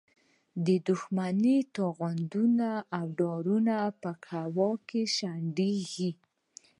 [0.65, 1.37] د دوښمن
[1.75, 6.11] توغندي او ډرونونه په هوا کې شنډېږي.